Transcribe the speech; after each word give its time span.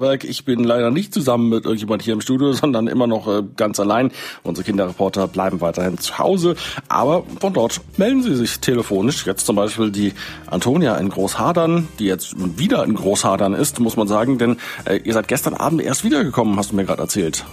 Ich 0.00 0.44
bin 0.44 0.62
leider 0.62 0.92
nicht 0.92 1.12
zusammen 1.12 1.48
mit 1.48 1.64
irgendjemand 1.64 2.02
hier 2.02 2.12
im 2.12 2.20
Studio, 2.20 2.52
sondern 2.52 2.86
immer 2.86 3.08
noch 3.08 3.26
äh, 3.26 3.42
ganz 3.56 3.80
allein. 3.80 4.12
Unsere 4.44 4.64
Kinderreporter 4.64 5.26
bleiben 5.26 5.60
weiterhin 5.60 5.98
zu 5.98 6.20
Hause, 6.20 6.54
aber 6.88 7.24
von 7.40 7.52
dort 7.52 7.80
melden 7.96 8.22
sie 8.22 8.36
sich 8.36 8.60
telefonisch. 8.60 9.26
Jetzt 9.26 9.44
zum 9.44 9.56
Beispiel 9.56 9.90
die 9.90 10.12
Antonia 10.46 10.96
in 10.98 11.08
Großhadern, 11.08 11.88
die 11.98 12.04
jetzt 12.04 12.36
wieder 12.60 12.84
in 12.84 12.94
Großhadern 12.94 13.54
ist, 13.54 13.80
muss 13.80 13.96
man 13.96 14.06
sagen, 14.06 14.38
denn 14.38 14.58
äh, 14.84 14.98
ihr 14.98 15.14
seid 15.14 15.26
gestern 15.26 15.54
Abend 15.54 15.82
erst 15.82 16.04
wiedergekommen, 16.04 16.56
hast 16.56 16.70
du 16.70 16.76
mir 16.76 16.84
gerade 16.84 17.02
erzählt. 17.02 17.44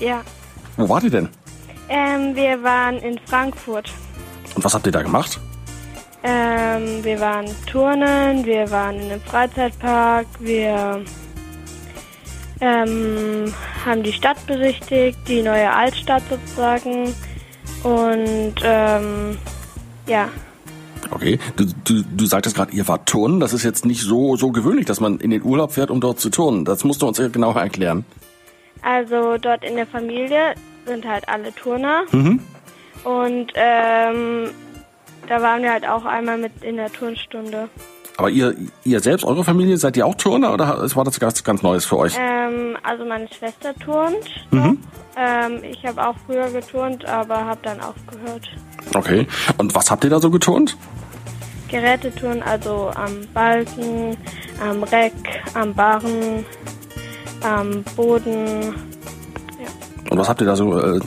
Ja. 0.00 0.22
Wo 0.76 0.88
wart 0.88 1.04
ihr 1.04 1.10
denn? 1.10 1.28
Ähm, 1.88 2.34
wir 2.34 2.64
waren 2.64 2.96
in 2.96 3.16
Frankfurt. 3.26 3.92
Und 4.56 4.64
was 4.64 4.74
habt 4.74 4.86
ihr 4.86 4.92
da 4.92 5.02
gemacht? 5.02 5.38
Ähm, 6.24 7.04
wir 7.04 7.20
waren 7.20 7.46
turnen, 7.70 8.44
wir 8.44 8.68
waren 8.72 8.96
in 8.96 9.12
einem 9.12 9.20
Freizeitpark, 9.20 10.26
wir 10.40 11.04
ähm, 12.60 13.52
haben 13.84 14.02
die 14.02 14.12
Stadt 14.12 14.44
besichtigt, 14.46 15.18
die 15.28 15.42
neue 15.42 15.70
Altstadt 15.70 16.22
sozusagen. 16.28 17.14
Und 17.82 18.54
ähm, 18.62 19.38
ja. 20.06 20.28
Okay, 21.10 21.38
du, 21.56 21.66
du, 21.84 22.02
du 22.02 22.26
sagtest 22.26 22.56
gerade, 22.56 22.72
ihr 22.72 22.86
wart 22.88 23.08
turnen. 23.08 23.40
Das 23.40 23.52
ist 23.52 23.62
jetzt 23.62 23.84
nicht 23.84 24.00
so, 24.00 24.36
so 24.36 24.50
gewöhnlich, 24.50 24.86
dass 24.86 25.00
man 25.00 25.18
in 25.18 25.30
den 25.30 25.42
Urlaub 25.42 25.72
fährt, 25.72 25.90
um 25.90 26.00
dort 26.00 26.18
zu 26.18 26.30
turnen. 26.30 26.64
Das 26.64 26.84
musst 26.84 27.02
du 27.02 27.06
uns 27.06 27.18
ja 27.18 27.28
genauer 27.28 27.60
erklären. 27.60 28.04
Also 28.82 29.36
dort 29.38 29.64
in 29.64 29.76
der 29.76 29.86
Familie 29.86 30.54
sind 30.86 31.06
halt 31.06 31.28
alle 31.28 31.54
Turner. 31.54 32.04
Mhm. 32.12 32.40
Und 33.04 33.52
ähm, 33.54 34.50
da 35.28 35.42
waren 35.42 35.62
wir 35.62 35.72
halt 35.72 35.86
auch 35.86 36.04
einmal 36.04 36.38
mit 36.38 36.62
in 36.62 36.76
der 36.76 36.92
Turnstunde. 36.92 37.68
Aber 38.16 38.30
ihr, 38.30 38.54
ihr 38.84 39.00
selbst, 39.00 39.24
eure 39.24 39.44
Familie, 39.44 39.76
seid 39.76 39.96
ihr 39.96 40.06
auch 40.06 40.14
Turner 40.14 40.52
oder 40.54 40.90
war 40.94 41.04
das 41.04 41.20
ganz, 41.20 41.44
ganz 41.44 41.62
Neues 41.62 41.84
für 41.84 41.98
euch? 41.98 42.16
Ähm, 42.18 42.76
also 42.82 43.04
meine 43.04 43.28
Schwester 43.28 43.74
turnt. 43.74 44.16
Mhm. 44.50 44.78
Ähm, 45.16 45.62
ich 45.62 45.84
habe 45.84 46.06
auch 46.06 46.14
früher 46.26 46.50
geturnt, 46.50 47.04
aber 47.04 47.44
habe 47.44 47.60
dann 47.62 47.80
aufgehört. 47.80 48.48
Okay. 48.94 49.26
Und 49.58 49.74
was 49.74 49.90
habt 49.90 50.04
ihr 50.04 50.10
da 50.10 50.18
so 50.18 50.30
geturnt? 50.30 50.76
Gerätetouren, 51.68 52.42
also 52.42 52.90
am 52.94 53.26
Balken, 53.34 54.16
am 54.62 54.82
Reck, 54.84 55.12
am 55.54 55.74
Barren, 55.74 56.46
am 57.42 57.84
Boden. 57.96 58.74
Und 60.08 60.18
was 60.18 60.28
habt 60.28 60.40
ihr 60.40 60.46
da 60.46 60.56
so, 60.56 60.78
äh, 60.78 61.00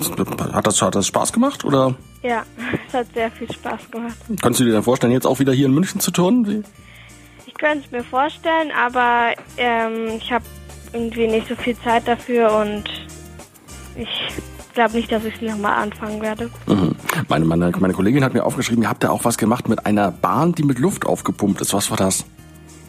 hat, 0.54 0.68
das, 0.68 0.82
hat 0.82 0.94
das 0.94 1.08
Spaß 1.08 1.34
gemacht 1.34 1.64
oder? 1.66 1.96
Ja, 2.22 2.44
es 2.88 2.94
hat 2.94 3.08
sehr 3.14 3.32
viel 3.32 3.52
Spaß 3.52 3.90
gemacht. 3.90 4.18
Kannst 4.42 4.60
du 4.60 4.66
dir 4.66 4.74
denn 4.74 4.84
vorstellen, 4.84 5.14
jetzt 5.14 5.26
auch 5.26 5.40
wieder 5.40 5.54
hier 5.54 5.68
in 5.68 5.74
München 5.74 6.00
zu 6.00 6.12
turnen? 6.12 6.46
Wie? 6.46 6.64
Ich 7.60 7.66
könnte 7.66 7.84
es 7.86 7.92
mir 7.92 8.06
vorstellen, 8.06 8.72
aber 8.72 9.34
ähm, 9.58 10.12
ich 10.18 10.32
habe 10.32 10.46
irgendwie 10.94 11.28
nicht 11.28 11.50
so 11.50 11.56
viel 11.58 11.78
Zeit 11.82 12.08
dafür 12.08 12.56
und 12.56 12.86
ich 13.98 14.08
glaube 14.74 14.96
nicht, 14.96 15.12
dass 15.12 15.26
ich 15.26 15.36
es 15.36 15.42
nochmal 15.42 15.74
anfangen 15.84 16.22
werde. 16.22 16.50
Mhm. 16.68 16.96
Meine, 17.28 17.44
meine, 17.44 17.70
meine 17.78 17.94
Kollegin 17.94 18.24
hat 18.24 18.34
mir 18.34 18.46
aufgeschrieben, 18.46 18.84
ihr 18.84 18.90
habt 18.90 19.04
ja 19.04 19.10
auch 19.10 19.26
was 19.26 19.38
gemacht 19.38 19.68
mit 19.68 19.86
einer 19.86 20.10
Bahn, 20.10 20.54
die 20.54 20.64
mit 20.64 20.80
Luft 20.80 21.06
aufgepumpt 21.06 21.60
ist. 21.60 21.74
Was 21.74 21.90
war 21.90 21.98
das? 21.98 22.24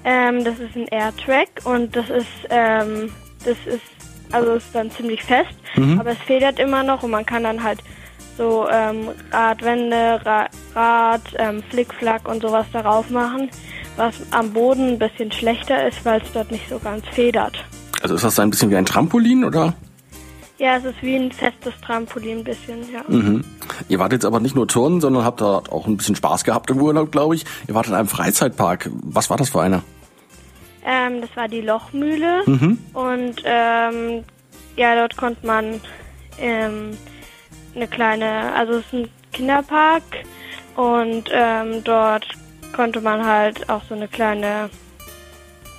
Ähm, 0.05 0.45
das 0.45 0.61
ist 0.61 0.77
ein 0.77 0.87
Airtrack 0.87 1.49
und 1.65 1.97
das 1.97 2.09
ist, 2.09 2.29
ähm, 2.51 3.11
das 3.45 3.57
ist, 3.67 3.83
also 4.31 4.53
ist 4.53 4.73
dann 4.73 4.89
ziemlich 4.93 5.25
fest, 5.25 5.51
Mhm. 5.75 5.99
aber 5.99 6.13
es 6.13 6.19
federt 6.19 6.61
immer 6.61 6.85
noch 6.85 7.03
und 7.03 7.11
man 7.11 7.27
kann 7.27 7.43
dann 7.43 7.61
halt 7.61 7.81
so 8.39 8.69
ähm, 8.71 9.09
Radwände, 9.33 10.21
Ra 10.25 10.47
Rad, 10.77 11.23
ähm, 11.39 11.61
Flickflack 11.71 12.29
und 12.29 12.41
sowas 12.41 12.67
darauf 12.73 13.11
machen, 13.11 13.51
was 14.01 14.15
am 14.33 14.53
Boden 14.53 14.89
ein 14.95 14.99
bisschen 14.99 15.31
schlechter 15.31 15.87
ist, 15.87 16.05
weil 16.05 16.21
es 16.23 16.33
dort 16.33 16.51
nicht 16.51 16.69
so 16.69 16.79
ganz 16.79 17.07
federt. 17.13 17.63
Also 18.03 18.15
ist 18.15 18.25
das 18.25 18.39
ein 18.41 18.51
bisschen 18.51 18.71
wie 18.71 18.77
ein 18.77 18.87
Trampolin 18.87 19.45
oder? 19.45 19.75
Ja, 20.59 20.77
es 20.77 20.85
ist 20.85 21.01
wie 21.03 21.17
ein 21.17 21.31
festes 21.33 21.73
Trampolin 21.85 22.39
ein 22.39 22.45
bisschen, 22.45 22.79
ja. 22.93 23.03
Mhm. 23.09 23.45
Ihr 23.89 23.99
wart 23.99 24.13
jetzt 24.13 24.25
aber 24.25 24.41
nicht 24.41 24.55
nur 24.57 24.67
turnen, 24.69 25.01
sondern 25.01 25.25
habt 25.25 25.41
da 25.41 25.63
auch 25.71 25.87
ein 25.87 25.97
bisschen 25.97 26.17
Spaß 26.17 26.45
gehabt 26.45 26.71
im 26.71 26.81
Urlaub, 26.81 27.13
glaube 27.13 27.35
ich. 27.35 27.45
Ihr 27.69 27.75
wart 27.75 27.87
in 27.89 27.95
einem 27.95 28.09
Freizeitpark. 28.09 28.91
Was 29.05 29.31
war 29.31 29.37
das 29.37 29.51
für 29.51 29.61
einer? 29.63 29.83
Ähm, 30.85 31.21
das 31.21 31.31
war 31.37 31.47
die 31.49 31.61
Lochmühle 31.61 32.43
Mhm. 32.47 32.79
und 32.95 33.37
ähm, 33.45 34.25
ja, 34.77 34.95
dort 34.97 35.17
konnte 35.17 35.47
man 35.47 35.81
ähm, 36.39 36.97
eine 37.75 37.87
kleine, 37.87 38.53
also 38.55 38.75
es 38.79 38.87
ist 38.87 38.93
ein 38.95 39.09
Kinderpark 39.33 40.03
und 40.77 41.25
ähm, 41.33 41.85
dort 41.85 42.27
konnte 42.73 43.01
man 43.01 43.25
halt 43.25 43.69
auch 43.69 43.83
so 43.89 43.95
eine 43.95 44.09
kleine, 44.09 44.71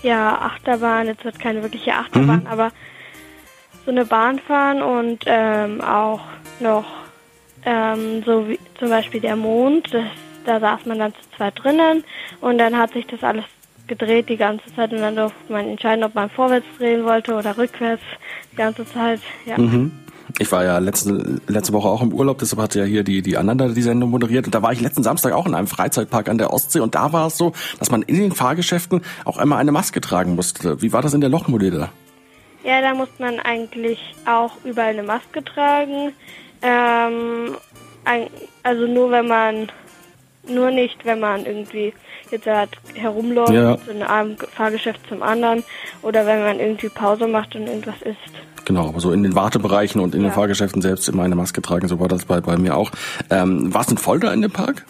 ja, 0.04 0.38
Achterbahn, 0.42 1.08
jetzt 1.08 1.24
wird 1.24 1.40
keine 1.40 1.62
wirkliche 1.62 1.94
Achterbahn, 1.94 2.42
Mhm. 2.42 2.48
aber 2.48 2.72
so 3.86 3.92
eine 3.92 4.06
Bahn 4.06 4.40
fahren 4.40 4.82
und 4.82 5.24
ähm, 5.26 5.82
auch 5.82 6.22
noch 6.60 6.86
ähm, 7.66 8.24
so 8.26 8.48
wie 8.48 8.60
zum 8.80 8.90
Beispiel 8.90 9.22
der 9.22 9.36
Mond, 9.36 9.94
das, 9.94 10.06
da 10.46 10.60
saß 10.60 10.86
man 10.86 11.00
dann 11.00 11.14
zu 11.14 11.22
zweit 11.38 11.54
drinnen 11.64 12.04
und 12.42 12.58
dann 12.58 12.78
hat 12.78 12.94
sich 12.94 13.06
das 13.08 13.24
alles 13.24 13.46
gedreht 13.88 14.30
die 14.30 14.38
ganze 14.38 14.74
Zeit 14.76 14.92
und 14.94 15.02
dann 15.02 15.16
durfte 15.16 15.52
man 15.52 15.68
entscheiden, 15.68 16.04
ob 16.04 16.16
man 16.16 16.30
vorwärts 16.30 16.66
drehen 16.78 17.04
wollte 17.04 17.34
oder 17.36 17.58
rückwärts 17.58 18.04
die 18.52 18.56
ganze 18.56 18.86
Zeit. 18.86 19.20
Ja. 19.46 19.58
Mhm. 19.58 19.92
Ich 20.42 20.52
war 20.52 20.64
ja 20.64 20.80
letzte, 20.80 21.40
letzte 21.46 21.72
Woche 21.72 21.88
auch 21.88 22.02
im 22.02 22.12
Urlaub, 22.12 22.40
deshalb 22.40 22.60
hat 22.64 22.74
ja 22.74 22.84
hier 22.84 23.04
die, 23.04 23.22
die 23.22 23.38
Ananda 23.38 23.68
die 23.68 23.82
Sendung 23.84 24.10
moderiert. 24.10 24.48
Und 24.48 24.56
da 24.56 24.64
war 24.64 24.74
ich 24.74 24.82
letzten 24.82 25.04
Samstag 25.04 25.34
auch 25.34 25.46
in 25.46 25.54
einem 25.54 25.68
Freizeitpark 25.68 26.30
an 26.30 26.40
der 26.40 26.52
Ostsee. 26.52 26.80
Und 26.80 26.96
da 26.96 27.14
war 27.14 27.28
es 27.28 27.38
so, 27.38 27.54
dass 27.78 27.92
man 27.92 28.02
in 28.02 28.16
den 28.16 28.32
Fahrgeschäften 28.32 29.02
auch 29.24 29.38
einmal 29.38 29.60
eine 29.60 29.72
Maske 29.72 30.02
tragen 30.02 30.34
musste. 30.34 30.82
Wie 30.82 30.94
war 30.94 31.04
das 31.04 31.14
in 31.14 31.22
der 31.22 31.30
da? 31.30 31.90
Ja, 32.64 32.82
da 32.82 32.96
muss 32.96 33.10
man 33.20 33.40
eigentlich 33.40 34.00
auch 34.26 34.54
überall 34.64 34.94
eine 34.94 35.04
Maske 35.04 35.44
tragen. 35.44 36.12
Ähm, 36.64 37.56
also 38.64 38.88
nur 38.88 39.12
wenn 39.12 39.28
man, 39.28 39.72
nur 40.48 40.72
nicht, 40.72 41.06
wenn 41.06 41.20
man 41.20 41.46
irgendwie 41.46 41.94
jetzt 42.32 42.48
halt 42.48 42.70
herumläuft, 42.96 43.52
Ja. 43.54 43.78
von 43.78 44.02
einem 44.02 44.38
Fahrgeschäft 44.38 45.00
zum 45.08 45.22
anderen 45.24 45.64
oder 46.02 46.26
wenn 46.26 46.40
man 46.42 46.60
irgendwie 46.60 46.90
Pause 46.90 47.28
macht 47.28 47.56
und 47.56 47.68
irgendwas 47.68 48.02
isst. 48.02 48.18
Genau, 48.66 48.90
aber 48.90 49.00
so 49.00 49.12
in 49.12 49.24
den 49.24 49.36
Wartebereichen 49.36 50.00
und 50.02 50.14
in 50.16 50.22
den 50.22 50.30
Ja. 50.30 50.34
Fahrgeschäften 50.36 50.82
selbst 50.82 51.08
immer 51.10 51.24
eine 51.24 51.36
Maske 51.36 51.62
tragen. 51.62 51.88
So 51.88 52.00
war 52.00 52.08
das 52.08 52.26
bei, 52.26 52.40
bei 52.42 52.58
mir 52.58 52.76
auch. 52.78 52.92
Ähm, 53.30 53.74
war 53.74 53.82
es 53.82 53.88
denn 53.88 53.98
voll 53.98 54.20
da 54.20 54.32
in 54.34 54.42
dem 54.42 54.52
Park? 54.52 54.86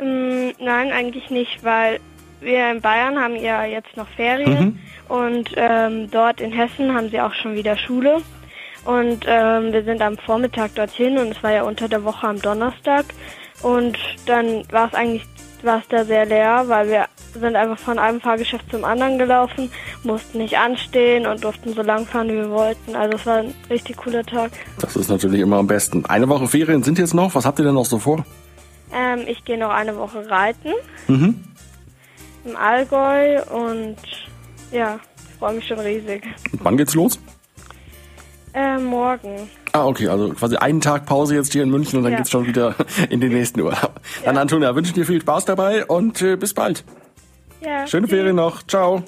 Mm, 0.00 0.50
nein, 0.58 0.92
eigentlich 0.92 1.30
nicht, 1.30 1.62
weil 1.64 2.00
wir 2.40 2.70
in 2.70 2.80
Bayern 2.80 3.18
haben 3.18 3.36
ja 3.36 3.64
jetzt 3.64 3.96
noch 3.96 4.08
Ferien 4.08 4.80
und 5.08 5.50
ähm, 5.56 6.10
dort 6.10 6.40
in 6.40 6.50
Hessen 6.52 6.92
haben 6.94 7.08
sie 7.10 7.20
auch 7.20 7.34
schon 7.34 7.54
wieder 7.54 7.76
Schule. 7.76 8.20
Und 8.84 9.24
ähm, 9.28 9.72
wir 9.72 9.84
sind 9.84 10.02
am 10.02 10.18
Vormittag 10.18 10.74
dorthin 10.74 11.16
und 11.18 11.28
es 11.28 11.42
war 11.44 11.52
ja 11.52 11.62
unter 11.62 11.88
der 11.88 12.02
Woche 12.02 12.26
am 12.26 12.42
Donnerstag. 12.42 13.04
Und 13.62 13.96
dann 14.26 14.64
war 14.70 14.88
es 14.88 14.94
eigentlich 14.94 15.24
war 15.62 15.78
es 15.78 15.86
da 15.88 16.04
sehr 16.04 16.26
leer, 16.26 16.64
weil 16.66 16.88
wir 16.88 17.06
sind 17.38 17.54
einfach 17.54 17.78
von 17.78 17.96
einem 17.96 18.20
Fahrgeschäft 18.20 18.68
zum 18.68 18.84
anderen 18.84 19.16
gelaufen, 19.16 19.70
mussten 20.02 20.38
nicht 20.38 20.58
anstehen 20.58 21.24
und 21.24 21.44
durften 21.44 21.72
so 21.72 21.82
lang 21.82 22.04
fahren, 22.04 22.26
wie 22.28 22.32
wir 22.34 22.50
wollten. 22.50 22.96
Also 22.96 23.16
es 23.16 23.24
war 23.26 23.36
ein 23.38 23.54
richtig 23.70 23.96
cooler 23.96 24.24
Tag. 24.24 24.50
Das 24.80 24.96
ist 24.96 25.08
natürlich 25.08 25.40
immer 25.40 25.58
am 25.58 25.68
besten. 25.68 26.04
Eine 26.06 26.28
Woche 26.28 26.48
Ferien 26.48 26.82
sind 26.82 26.98
jetzt 26.98 27.14
noch. 27.14 27.32
Was 27.36 27.44
habt 27.46 27.60
ihr 27.60 27.64
denn 27.64 27.74
noch 27.74 27.86
so 27.86 28.00
vor? 28.00 28.26
Ähm, 28.92 29.20
ich 29.28 29.44
gehe 29.44 29.56
noch 29.56 29.70
eine 29.70 29.96
Woche 29.96 30.28
reiten 30.28 30.72
Mhm. 31.06 31.44
im 32.44 32.56
Allgäu 32.56 33.40
und 33.44 33.96
ja, 34.72 34.98
ich 35.30 35.38
freue 35.38 35.54
mich 35.54 35.66
schon 35.68 35.78
riesig. 35.78 36.24
Und 36.52 36.64
wann 36.64 36.76
geht's 36.76 36.94
los? 36.96 37.20
Äh, 38.54 38.76
morgen. 38.78 39.48
Ah, 39.72 39.86
okay, 39.86 40.08
also 40.08 40.28
quasi 40.30 40.56
einen 40.56 40.80
Tag 40.82 41.06
Pause 41.06 41.34
jetzt 41.34 41.52
hier 41.52 41.62
in 41.62 41.70
München 41.70 41.96
und 41.98 42.02
dann 42.04 42.12
Ja. 42.12 42.18
geht's 42.18 42.30
schon 42.30 42.46
wieder 42.46 42.74
in 43.10 43.20
den 43.20 43.32
nächsten 43.32 43.60
Urlaub. 43.60 44.00
Dann 44.24 44.36
Antonia, 44.36 44.74
wünsche 44.74 44.92
dir 44.92 45.06
viel 45.06 45.20
Spaß 45.20 45.46
dabei 45.46 45.86
und 45.86 46.20
äh, 46.20 46.36
bis 46.36 46.52
bald. 46.52 46.84
Ja, 47.62 47.86
Schöne 47.86 48.06
tschüss. 48.06 48.16
Ferien 48.16 48.36
noch. 48.36 48.62
Ciao. 48.64 49.02